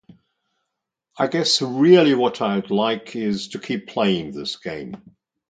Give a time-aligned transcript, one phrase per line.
[1.15, 4.95] I guess really what I'd like is to keep playing this game.